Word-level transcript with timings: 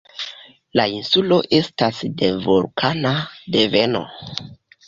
La 0.79 0.85
insulo 0.99 1.37
estas 1.59 2.01
de 2.23 2.31
vulkana 2.47 3.15
deveno. 3.59 4.03